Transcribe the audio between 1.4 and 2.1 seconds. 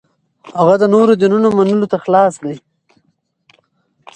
منلو ته